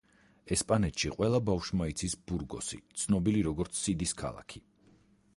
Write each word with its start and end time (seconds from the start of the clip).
ესპანეთში 0.53 1.09
ყველა 1.17 1.41
ბავშვმა 1.49 1.85
იცის 1.91 2.15
ბურგოსი 2.31 2.79
ცნობილი, 3.01 3.43
როგორც 3.49 3.77
სიდის 3.83 4.15
ქალაქი. 4.23 4.63